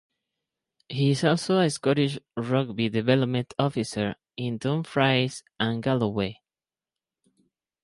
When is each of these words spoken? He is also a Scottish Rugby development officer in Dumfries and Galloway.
He 0.89 1.11
is 1.11 1.23
also 1.23 1.59
a 1.59 1.69
Scottish 1.69 2.17
Rugby 2.35 2.89
development 2.89 3.53
officer 3.59 4.15
in 4.35 4.57
Dumfries 4.57 5.43
and 5.59 5.83
Galloway. 5.83 6.41